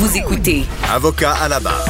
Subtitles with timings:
[0.00, 1.84] Vous écoutez Avocat à la barre.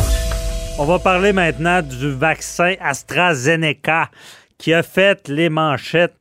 [0.81, 4.11] On va parler maintenant du vaccin AstraZeneca
[4.59, 6.17] qui a fait les manchettes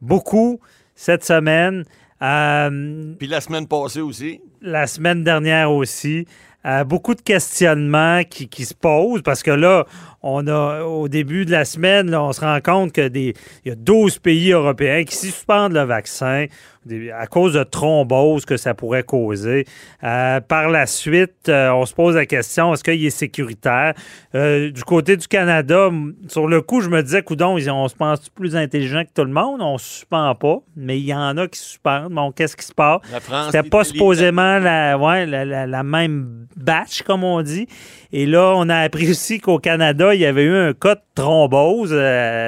[0.00, 0.60] beaucoup
[0.94, 1.82] cette semaine.
[2.22, 4.40] Euh, Puis la semaine passée aussi.
[4.62, 6.24] la semaine dernière aussi.
[6.66, 9.86] Euh, beaucoup de questionnements qui, qui se posent parce que là,
[10.22, 13.70] on a au début de la semaine, là, on se rend compte que des, il
[13.70, 16.46] y a 12 pays européens qui suspendent le vaccin
[16.86, 19.66] des- à cause de thrombose que ça pourrait causer.
[20.02, 23.94] Euh, par la suite, euh, on se pose la question est-ce qu'il est sécuritaire?
[24.34, 25.90] Euh, Du côté du Canada,
[26.28, 29.32] sur le coup, je me disais, coudon, on se pense plus intelligent que tout le
[29.32, 29.60] monde?
[29.62, 32.12] On ne suspend pas, mais il y en a qui suspendent.
[32.12, 33.00] Bon, qu'est-ce qui se passe?
[33.12, 37.66] La France, c'était pas supposément la, ouais, la, la- la même batch, comme on dit.
[38.12, 41.00] Et là, on a appris aussi qu'au Canada, il y avait eu un cas de
[41.14, 41.94] thrombose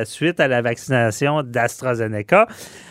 [0.05, 2.47] suite à la vaccination d'AstraZeneca.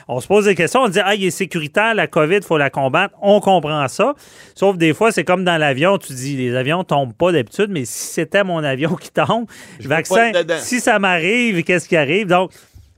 [0.08, 2.58] On se pose des questions, on dit Ah, il est sécuritaire, la COVID, il faut
[2.58, 3.16] la combattre.
[3.22, 4.14] On comprend ça.
[4.54, 7.86] Sauf des fois, c'est comme dans l'avion, tu dis les avions tombent pas d'habitude, mais
[7.86, 9.46] si c'était mon avion qui tombe,
[9.80, 12.28] Je vaccin, si ça m'arrive, qu'est-ce qui arrive?
[12.28, 12.52] Donc,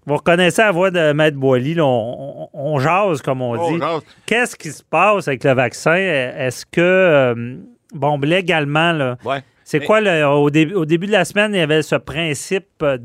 [0.06, 3.72] vous reconnaissez la voix de Maître Boily, là, on, on- on jase, comme on On
[3.72, 3.80] dit.
[4.26, 5.96] Qu'est-ce qui se passe avec le vaccin?
[5.96, 7.56] Est-ce que, euh,
[7.94, 9.44] bon, légalement, là, Ouais.
[9.70, 12.68] C'est quoi, le- au, dé- au début de la semaine, il y avait ce principe
[12.82, 12.96] de,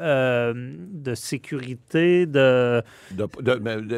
[0.00, 2.82] euh, de sécurité, de...
[3.12, 3.28] De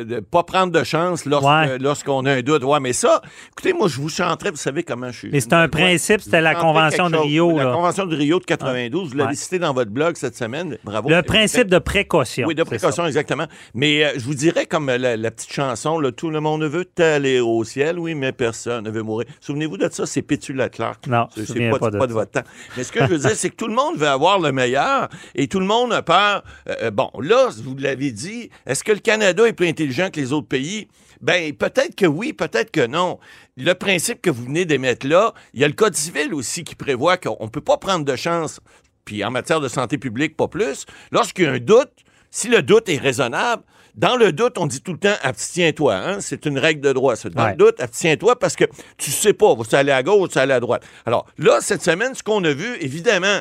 [0.04, 1.78] ne pas prendre de chance lorsque- Ouais.
[1.78, 2.64] lorsqu'on a un doute.
[2.64, 5.30] Ouais, mais ça, écoutez, moi, je vous chanterai, vous savez comment je suis.
[5.32, 7.16] Mais c'est un principe, c'était la Convention de.
[7.16, 7.56] Rio.
[7.56, 7.72] La.
[7.72, 9.34] Convention de Rio de 92, vous l'avez Ouais.
[9.34, 10.76] cité dans votre blog cette semaine.
[10.84, 11.08] Bravo.
[11.08, 12.46] Le principe de précaution.
[12.46, 13.46] Oui, de précaution, exactement.
[13.74, 16.62] Mais euh, je vous dirais, comme euh, la, la petite chanson, là, tout le monde
[16.64, 19.26] veut aller au ciel, oui, mais personne ne veut mourir.
[19.40, 21.06] Souvenez-vous de ça, c'est Pétula Clark.
[21.06, 22.48] Non, je c'est me c'est souviens pas, pas de de votre temps.
[22.76, 25.08] Mais ce que je veux dire, c'est que tout le monde veut avoir le meilleur
[25.34, 26.44] et tout le monde a peur.
[26.68, 30.32] Euh, bon, là, vous l'avez dit, est-ce que le Canada est plus intelligent que les
[30.32, 30.88] autres pays?
[31.20, 33.18] Ben, peut-être que oui, peut-être que non.
[33.56, 36.74] Le principe que vous venez d'émettre là, il y a le Code civil aussi qui
[36.74, 38.60] prévoit qu'on ne peut pas prendre de chance,
[39.04, 40.84] puis en matière de santé publique, pas plus.
[41.12, 41.92] Lorsqu'il y a un doute,
[42.30, 43.62] si le doute est raisonnable,
[43.94, 45.94] dans le doute, on dit tout le temps abstiens-toi.
[45.94, 46.18] Hein?
[46.20, 47.14] C'est une règle de droit.
[47.16, 47.28] ça.
[47.28, 47.50] Dans Ouais.
[47.50, 48.64] le doute, abstiens-toi parce que
[48.96, 50.82] tu sais pas, vas-tu aller à gauche, vas-tu aller à droite.
[51.06, 53.40] Alors là, cette semaine, ce qu'on a vu, évidemment,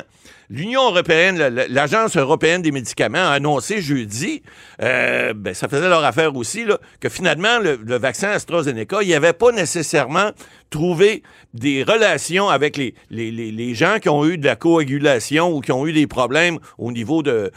[0.52, 4.42] l'Union européenne, la- la- l'Agence européenne des médicaments a annoncé jeudi,
[4.82, 9.08] euh, ben, ça faisait leur affaire aussi, là, que finalement, le, le vaccin AstraZeneca, il
[9.08, 10.30] n'y avait pas nécessairement
[10.70, 11.22] trouvé
[11.54, 15.60] des relations avec les, les, les- les gens qui ont eu de la coagulation ou
[15.60, 17.50] qui ont eu des problèmes au niveau de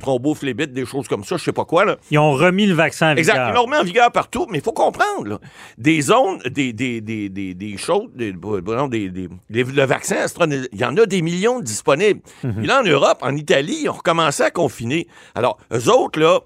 [0.00, 1.84] thrombophlébite, des choses comme ça, je sais pas quoi.
[1.84, 1.96] Là.
[2.10, 3.32] Ils ont remis le vaccin en Exact.
[3.34, 3.48] vigueur.
[3.50, 5.00] Ils l'ont remis en vigueur partout, mais il faut comprendre.
[5.24, 5.38] là,
[5.78, 10.68] des zones, des, des, des, des, des choses, des, non, des, des- le vaccin AstraZeneca,
[10.72, 12.20] il y en a des millions de disponibles.
[12.44, 15.06] Et là, en Europe, en Italie, ils ont recommencé à confiner.
[15.34, 16.40] Alors, eux autres, là,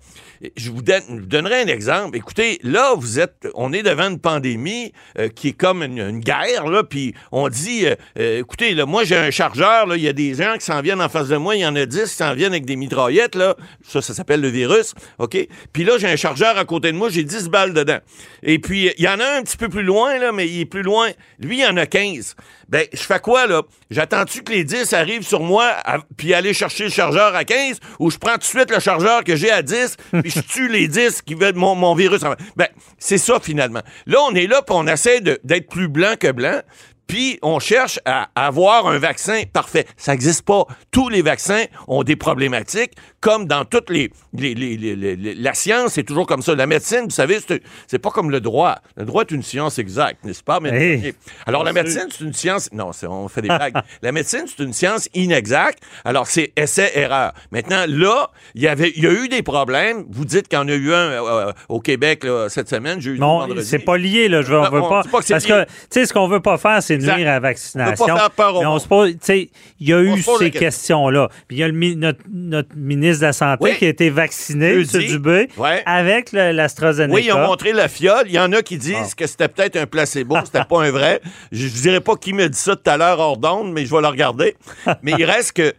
[0.56, 2.16] je vous, donnerai un exemple.
[2.16, 6.66] Écoutez, là, vous êtes, on est devant une pandémie euh, qui est comme une, guerre,
[6.66, 10.12] là, puis on dit, euh, euh, écoutez, là, moi, j'ai un chargeur, il y a
[10.12, 12.08] des gens qui s'en viennent en face de moi, il y en a 10 qui
[12.08, 13.56] s'en viennent avec des mitraillettes, là,
[13.86, 15.36] ça, ça s'appelle le virus, OK?
[15.72, 17.98] Puis là, j'ai un chargeur à côté de moi, j'ai 10 balles dedans.
[18.42, 20.60] Et puis, il y en a un un petit peu plus loin, là, mais il
[20.60, 21.10] est plus loin.
[21.38, 22.34] Lui, il y en a 15.
[22.68, 23.62] Ben, je fais quoi, là?
[23.90, 25.72] J'attends-tu que les 10 arrivent sur moi,
[26.16, 29.22] puis aller chercher le chargeur à 15, ou je prends tout de suite le chargeur
[29.24, 32.22] que j'ai à 10, puis je tue les 10 qui veulent mon, mon virus?
[32.24, 33.82] en- Ben, c'est ça, finalement.
[34.06, 36.60] Là, on est là, puis on essaie d'être plus blanc que blanc,
[37.06, 39.86] puis on cherche à avoir un vaccin parfait.
[39.98, 40.64] Ça n'existe pas.
[40.90, 42.92] Tous les vaccins ont des problématiques,
[43.24, 44.10] comme dans toutes les...
[44.34, 46.54] les- les- les- les- les- la science, c'est toujours comme ça.
[46.54, 47.38] La médecine, vous savez,
[47.86, 48.76] c'est pas comme le droit.
[48.98, 50.60] Le droit est une science exacte, n'est-ce pas?
[50.60, 51.14] Mais, Hey.
[51.46, 52.68] alors, la médecine, c'est une science...
[52.72, 53.72] Non, on fait des blagues.
[54.02, 55.82] la médecine, c'est une science inexacte.
[56.04, 57.32] Alors, c'est essai-erreur.
[57.50, 60.04] Maintenant, là, il y avait, il y a eu des problèmes.
[60.10, 63.18] Vous dites qu'il y en a eu un euh, au Québec là, cette semaine, jeudi,
[63.20, 64.42] Non, c'est pas lié, là.
[64.42, 65.02] Je veux, on veut on pas.
[65.04, 65.38] que parce lié.
[65.48, 67.16] que, tu sais, ce qu'on veut pas faire, c'est Exact.
[67.16, 68.04] nuire à la On vaccination.
[68.06, 68.80] veut pas faire peur au Mais on monde.
[68.82, 69.50] se pose, tu sais,
[69.80, 70.50] il y a On eu ces question.
[70.60, 71.28] questions-là.
[71.48, 73.76] Puis il y a le, notre ministre de la Santé Oui.
[73.78, 74.72] qui a été vacciné.
[74.74, 74.82] M.
[74.84, 75.82] Dubé, Ouais.
[75.86, 77.14] avec l'AstraZeneca.
[77.14, 78.24] Oui, ils ont montré la fiole.
[78.26, 81.20] Il y en a qui disent que c'était peut-être un placebo, c'était pas un vrai.
[81.52, 83.94] Je ne dirais pas qui me dit ça tout à l'heure hors d'onde, mais je
[83.94, 84.56] vais le regarder.
[85.02, 85.72] mais il reste que.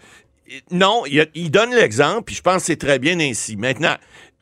[0.71, 3.55] Non, il, il donne l'exemple, puis je pense que c'est très bien ainsi.
[3.57, 3.95] Maintenant,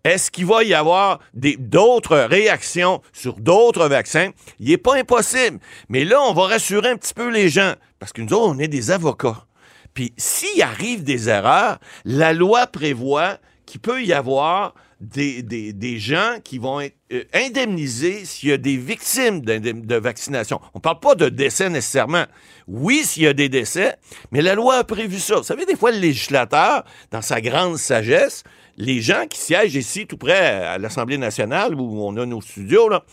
[0.06, 4.32] Est-ce qu'il va y avoir d'autres réactions sur d'autres vaccins?
[4.60, 5.60] Il n'est pas impossible.
[5.88, 7.74] Mais là, on va rassurer un petit peu les gens.
[8.00, 9.46] Parce que nous autres, on est des avocats.
[9.94, 16.00] Puis s'il arrive des erreurs, la loi prévoit qu'il peut y avoir des, des- des
[16.00, 20.60] gens qui vont être euh, indemnisés s'il y a des victimes de vaccination.
[20.74, 22.24] On ne parle pas de décès nécessairement.
[22.68, 23.98] Oui, s'il y a des décès,
[24.32, 25.36] mais la loi a prévu ça.
[25.38, 28.44] Vous savez, des fois, le législateur, dans sa grande sagesse,
[28.78, 32.88] les gens qui siègent ici, tout près à l'Assemblée nationale, où on a nos studios,
[32.88, 33.04] là,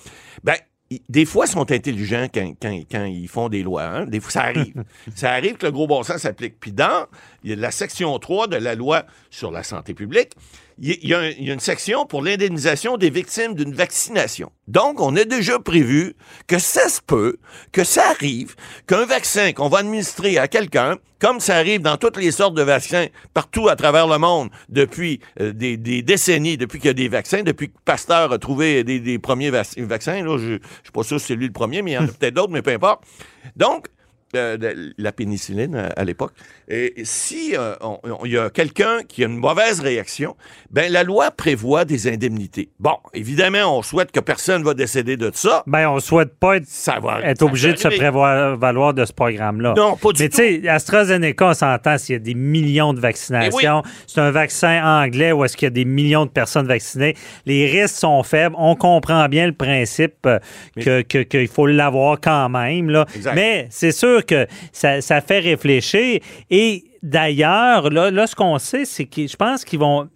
[0.45, 0.55] ben,
[1.09, 3.85] des fois, ils sont intelligents quand, quand- quand ils font des lois.
[3.85, 4.07] hein.
[4.07, 4.83] Des fois, ça arrive.
[5.15, 6.59] ça arrive que le gros bon sens s'applique.
[6.59, 7.07] Puis dans
[7.45, 10.31] la section 3 de la loi sur la santé publique,
[10.81, 14.51] il y y, a y une section pour l'indemnisation des victimes d'une vaccination.
[14.67, 16.15] Donc, on a déjà prévu
[16.47, 17.37] que ça se peut,
[17.73, 18.55] que ça arrive,
[18.87, 22.63] qu'un vaccin qu'on va administrer à quelqu'un, comme ça arrive dans toutes les sortes de
[22.63, 26.95] vaccins partout à travers le monde depuis euh, des, des décennies, depuis qu'il y a
[26.95, 30.25] des vaccins, depuis que Pasteur a trouvé des, des premiers vac- vaccins.
[30.25, 32.05] Là, je ne suis pas sûr si c'est lui le premier, mais il y en
[32.05, 33.03] a peut-être d'autres, mais peu importe.
[33.57, 33.89] Donc,
[34.37, 36.33] euh, de- la pénicilline à, à l'époque.
[36.69, 37.75] Et si euh,
[38.25, 40.37] il y a quelqu'un qui a une mauvaise réaction,
[40.71, 42.69] ben la loi prévoit des indemnités.
[42.79, 45.65] Bon, évidemment, on souhaite que personne va décéder de ça.
[45.67, 49.13] Ben, on souhaite pas être, Ça va être obligé de se prévoir valoir de ce
[49.13, 49.75] programme-là.
[49.77, 50.37] Non, pas du Mais tout.
[50.39, 53.83] tu sais, AstraZeneca, on s'entend s'il y a des millions de vaccinations.
[54.07, 57.15] C'est un vaccin anglais où est-ce qu'il y a des millions de personnes vaccinées.
[57.47, 58.55] Les risques sont faibles.
[58.59, 60.39] On comprend bien le principe euh,
[60.77, 62.91] que- que- qu'il faut l'avoir quand même.
[62.91, 63.07] Là.
[63.17, 63.35] Exact.
[63.35, 66.21] Mais c'est sûr que ça, ça fait réfléchir.
[66.51, 70.09] Et d'ailleurs, là, là, ce qu'on sait, c'est que je pense qu'ils vont...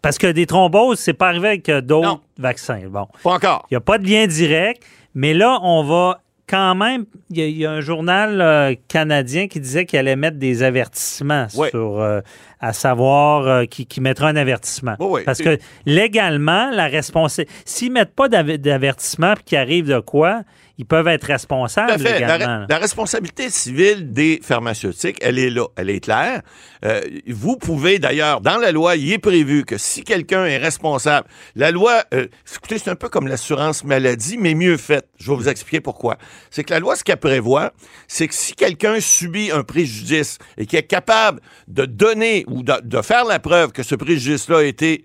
[0.00, 2.80] Parce que des thromboses, c'est pas arrivé avec d'autres vaccins.
[2.88, 3.06] Bon.
[3.24, 3.66] Pas encore.
[3.70, 4.82] Il n'y a pas de lien direct,
[5.14, 7.04] mais là, on va quand même.
[7.30, 10.38] Il y, a- il y a un journal euh, canadien qui disait qu'il allait mettre
[10.38, 12.00] des avertissements sur.
[12.00, 12.20] euh,
[12.60, 14.94] à savoir, euh, qui, qui mettra un avertissement.
[15.00, 15.20] Oui, oui.
[15.26, 17.52] Parce que légalement, la responsabilité.
[17.64, 20.42] S'ils ne mettent pas d'av- d'avertissement puis qu'il arrive de quoi,
[20.78, 22.20] ils peuvent être responsables fait.
[22.20, 26.42] La, responsabilité civile des pharmaceutiques, elle est là, elle est claire.
[26.84, 31.26] Euh, vous pouvez d'ailleurs, dans la loi, il est prévu que si quelqu'un est responsable,
[31.56, 35.08] la loi, euh, écoutez, c'est un peu comme l'assurance maladie, mais mieux faite.
[35.18, 36.16] Je vais vous expliquer pourquoi.
[36.50, 37.72] C'est que la loi, ce qu'elle prévoit,
[38.06, 42.74] c'est que si quelqu'un subit un préjudice et qui est capable de donner ou de,
[42.84, 45.02] de faire la preuve que ce préjudice-là a été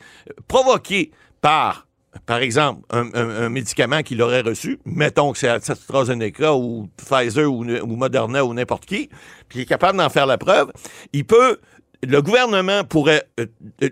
[0.48, 1.10] provoqué
[1.42, 1.88] par
[2.26, 7.96] par exemple, un, médicament qu'il aurait reçu, mettons que c'est AstraZeneca ou Pfizer ou, ou
[7.96, 9.10] Moderna ou n'importe qui,
[9.50, 10.72] puis il est capable d'en faire la preuve,
[11.12, 11.60] il peut,
[12.06, 13.46] le gouvernement pourrait, euh,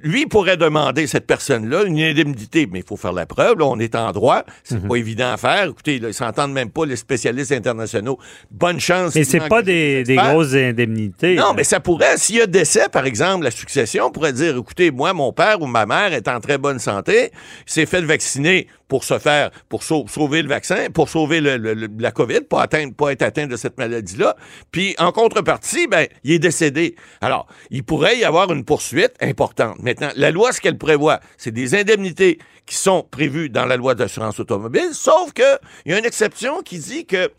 [0.03, 3.79] lui pourrait demander cette personne-là une indemnité, mais il faut faire la preuve, là, on
[3.79, 5.69] est en droit, c'est pas évident à faire.
[5.69, 8.17] Écoutez, là, ils s'entendent même pas les spécialistes internationaux.
[8.49, 9.15] Bonne chance.
[9.15, 11.35] mais c'est pas des des, grosses indemnités.
[11.35, 11.53] Non, là.
[11.55, 15.13] mais ça pourrait, s'il y a décès, par exemple, la succession pourrait dire, écoutez, moi,
[15.13, 17.31] mon père ou ma mère est en très bonne santé,
[17.67, 22.11] il s'est fait vacciner pour se faire, pour sau- sauver le vaccin, pour sauver la
[22.11, 24.35] COVID, pas atteindre, pas être atteint de cette maladie-là.
[24.69, 26.97] Puis, en contrepartie, ben, il est décédé.
[27.21, 29.79] Alors, il pourrait y avoir une poursuite importante.
[29.81, 33.95] Maintenant, la loi, ce qu'elle prévoit, c'est des indemnités qui sont prévues dans la loi
[33.95, 37.31] d'assurance automobile, sauf que il y a une exception qui dit que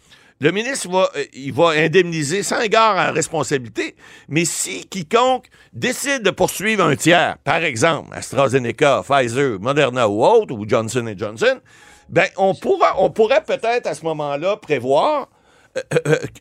[0.42, 3.94] le ministre va, euh, il va indemniser sans égard à la responsabilité,
[4.28, 10.52] mais si quiconque décide de poursuivre un tiers, par exemple AstraZeneca, Pfizer, Moderna ou autre,
[10.54, 11.60] ou Johnson Johnson,
[12.08, 15.28] ben on pourra, on pourrait peut-être à ce moment-là prévoir
[15.78, 15.80] euh,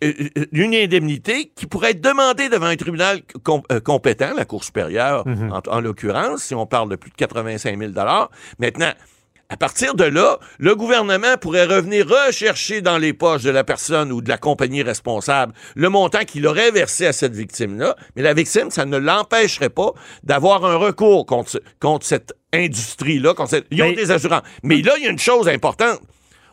[0.03, 0.18] euh,
[0.51, 5.24] une indemnité qui pourrait être demandée devant un tribunal com- euh, compétent, la Cour supérieure
[5.51, 7.91] en, en l'occurrence, si on parle de plus de 85 000
[8.60, 8.91] Maintenant,
[9.51, 14.12] à partir de là, le gouvernement pourrait revenir rechercher dans les poches de la personne
[14.12, 18.34] ou de la compagnie responsable le montant qu'il aurait versé à cette victime-là, mais la
[18.34, 19.91] victime, ça ne l'empêcherait pas
[20.24, 23.34] d'avoir un recours contre, ce- contre cette industrie-là.
[23.34, 24.43] Contre cette- Ils ont Mais- des assurances.
[24.63, 26.00] Mais là, il y a une chose importante.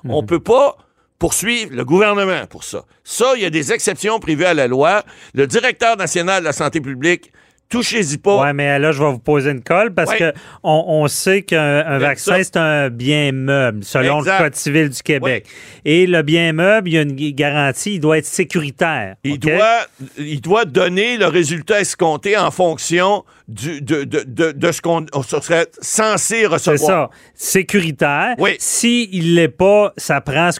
[0.08, 0.76] On peut pas
[1.18, 2.84] poursuivre le gouvernement pour ça.
[3.04, 5.02] Ça, il y a des exceptions prévues à la loi.
[5.34, 7.32] Le directeur national de la santé publique,
[7.68, 8.42] touchez-y pas.
[8.46, 10.18] Oui, mais là, je vais vous poser une colle parce Ouais.
[10.18, 10.32] que
[10.62, 14.38] on, on sait qu'un vaccin, c'est un bien meuble, selon Exact.
[14.38, 15.46] le Code civil du Québec.
[15.84, 19.16] Et le bien meuble, il y a une garantie, il doit être sécuritaire.
[19.24, 24.72] Il, doit, il doit donner le résultat escompté en fonction du, de, de, de, de
[24.72, 26.78] ce qu'on on serait censé C'est recevoir.
[26.88, 28.34] ça, sécuritaire.
[28.38, 28.56] Oui.
[28.58, 30.58] Si il l'est pas, ça prend ce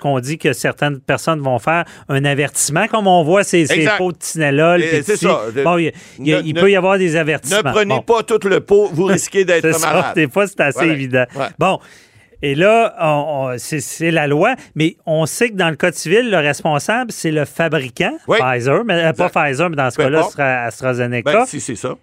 [0.00, 4.12] qu'on dit que certaines personnes vont faire, un avertissement, comme on voit ces, ces pots
[4.12, 4.82] de Tylenol.
[5.02, 5.42] C'est ça.
[5.64, 7.72] Bon, il, il y a- Ne- il ne- peut y avoir des Ne avertissements.
[7.72, 8.02] prenez Bon.
[8.02, 10.14] pas tout le pot, vous risquez d'être ça, malade.
[10.14, 10.92] des fois, c'est assez Voilà.
[10.92, 11.24] évident.
[11.36, 11.46] Ouais.
[11.58, 11.78] Bon.
[12.42, 16.30] Et là, on- on- c'est la loi, mais on sait que dans le Code civil,
[16.30, 18.38] le responsable, c'est le fabricant, Oui.
[18.40, 19.28] Pfizer, mais euh, pas.
[19.28, 21.94] Pfizer, mais dans ce cas-là, ce sera AstraZeneca, Ben, si c'est ça.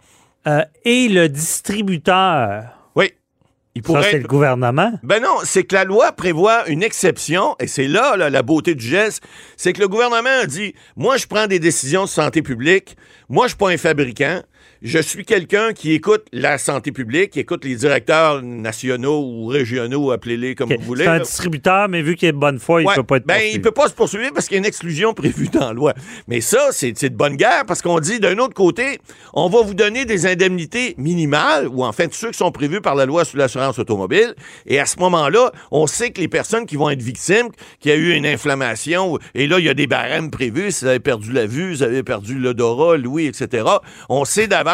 [0.48, 2.64] euh, et le distributeur.
[3.78, 4.92] Il Ça, pourrait c'est être- le gouvernement?
[5.04, 8.74] Ben non, c'est que la loi prévoit une exception, et c'est là, là, la beauté
[8.74, 9.22] du geste,
[9.56, 12.98] c'est que le gouvernement a dit, moi je prends des décisions de santé publique,
[13.30, 14.42] moi je suis pas un fabricant,
[14.82, 20.12] je suis quelqu'un qui écoute la santé publique, qui écoute les directeurs nationaux ou régionaux,
[20.12, 21.06] appelez-les comme vous voulez.
[21.06, 23.26] C'est un distributeur, mais vu qu'il est de bonne foi, il Ouais, peut pas être
[23.26, 23.56] ben, poursuivi.
[23.56, 25.94] il peut pas se poursuivre parce qu'il y a une exclusion prévue dans la loi.
[26.28, 29.00] Mais ça, c'est c'est de bonne guerre parce qu'on dit d'un autre côté,
[29.34, 32.96] on va vous donner des indemnités minimales ou en fait ceux qui sont prévus par
[32.96, 34.36] la loi sur l'assurance automobile.
[34.66, 37.94] Et à ce moment-là, on sait que les personnes qui vont être victimes, qu'il y
[37.94, 41.00] a eu une inflammation, et là, il y a des barèmes prévus, si vous avez
[41.00, 43.66] perdu la vue, vous avez perdu l'odorat, l'ouïe, etc.
[44.10, 44.67] On sait d'avance,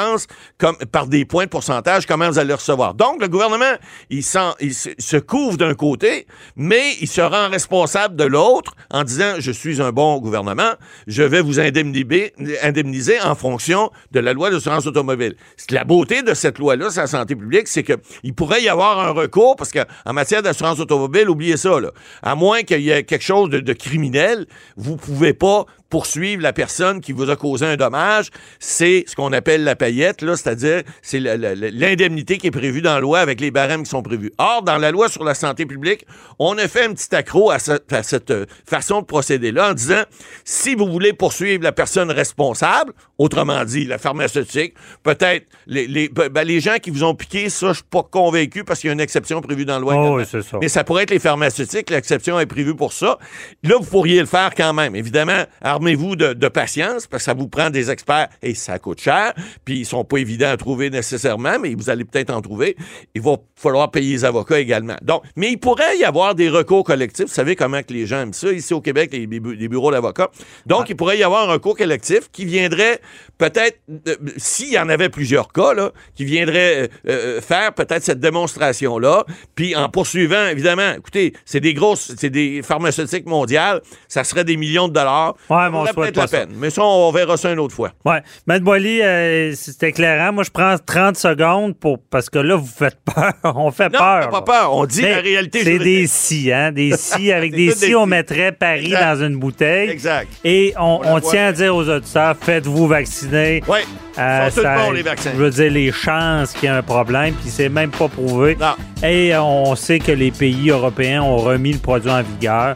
[0.57, 2.93] comme par des points de pourcentage, comment vous allez le recevoir.
[2.93, 3.73] Donc, le gouvernement,
[4.09, 9.51] il, se, couvre d'un côté, mais il se rend responsable de l'autre en disant, je
[9.51, 10.71] suis un bon gouvernement,
[11.07, 15.35] je vais vous indemniser, indemniser en fonction de la loi d'assurance automobile.
[15.57, 18.99] C'est La beauté de cette loi-là, sur la santé publique, c'est qu'il pourrait y avoir
[18.99, 21.91] un recours, parce qu'en matière d'assurance automobile, oubliez ça, là.
[22.21, 24.45] à moins qu'il y ait quelque chose de, de criminel,
[24.77, 29.31] vous pouvez pas poursuivre la personne qui vous a causé un dommage, c'est ce qu'on
[29.31, 33.51] appelle la paillette, là, c'est-à-dire c'est l'indemnité qui est prévue dans la loi avec les
[33.51, 34.31] barèmes qui sont prévus.
[34.39, 36.05] Or, dans la loi sur la santé publique,
[36.39, 39.73] on a fait un petit accro à, cette- à cette euh, façon de procéder-là en
[39.73, 40.01] disant,
[40.43, 44.73] si vous voulez poursuivre la personne responsable, autrement dit, la pharmaceutique,
[45.03, 48.63] peut-être les, les, ben, les gens qui vous ont piqué, ça, je suis pas convaincu
[48.63, 49.93] parce qu'il y a une exception prévue dans la loi.
[49.95, 50.57] Oh, oui, ça.
[50.59, 53.19] Mais ça pourrait être les pharmaceutiques, l'exception est prévue pour ça.
[53.61, 54.95] Là, vous pourriez le faire quand même.
[54.95, 55.43] Évidemment,
[55.83, 59.33] armez-vous de, de patience, parce que ça vous prend des experts et ça coûte cher,
[59.65, 62.77] puis ils sont pas évidents à trouver nécessairement, mais vous allez peut-être en trouver.
[63.13, 64.95] Il va falloir payer les avocats également.
[65.01, 67.25] Donc, mais il pourrait y avoir des recours collectifs.
[67.27, 69.91] Vous savez comment que les gens aiment ça, ici au Québec, les, bu- les bureaux
[69.91, 70.31] d'avocats.
[70.65, 73.01] Donc, il pourrait y avoir un recours collectif qui viendrait
[73.37, 78.03] peut-être, euh, s'il y en avait plusieurs cas, là, qui viendrait euh, euh, faire peut-être
[78.03, 79.25] cette démonstration-là,
[79.55, 84.55] puis en poursuivant, évidemment, écoutez, c'est des grosses, c'est des pharmaceutiques mondiales, ça serait des
[84.55, 85.35] millions de dollars.
[85.49, 85.69] Ouais,
[86.15, 86.49] La peine.
[86.55, 87.91] Mais ça, on verra ça une autre fois.
[88.05, 88.21] Ouais.
[88.47, 90.31] Maître Boily, euh, c'est éclairant.
[90.33, 93.33] Moi, je prends 30 secondes pour parce que là, vous faites peur.
[93.43, 94.19] on fait Non, peur.
[94.25, 94.73] t'as pas peur.
[94.75, 96.71] On dit Mais la réalité C'est des si, hein?
[96.71, 97.31] Des si.
[97.31, 99.15] Avec des si, on mettrait Paris Exact.
[99.15, 99.89] dans une bouteille.
[99.89, 100.27] Exact.
[100.43, 103.61] Et on, tient à dire aux auditeurs, faites-vous vacciner.
[103.67, 103.79] Oui.
[104.19, 105.31] Euh, sont ça- bons, les vaccins.
[105.33, 108.55] Je veux dire, les chances qu'il y ait un problème, puis c'est même pas prouvé.
[108.59, 108.75] Non.
[109.07, 112.75] Et on sait que les pays européens ont remis le produit en vigueur.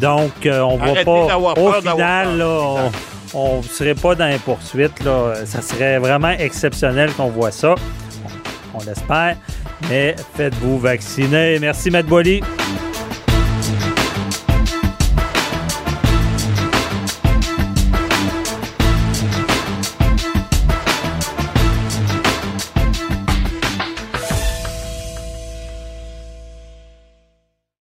[0.00, 1.26] Donc, euh, on va Arrêtez pas.
[1.26, 2.90] d'avoir Au peur final, là,
[3.34, 5.02] on ne serait pas dans les poursuites.
[5.04, 5.34] Là.
[5.44, 7.74] Ça serait vraiment exceptionnel qu'on voit ça.
[8.74, 9.36] On, on l'espère.
[9.90, 11.58] Mais faites-vous vacciner.
[11.58, 12.42] Merci, Matt Boily.